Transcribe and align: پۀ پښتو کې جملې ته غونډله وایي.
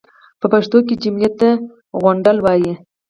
پۀ 0.41 0.47
پښتو 0.53 0.77
کې 0.87 0.95
جملې 1.03 1.29
ته 1.39 1.49
غونډله 2.01 2.39
وایي. 2.43 2.73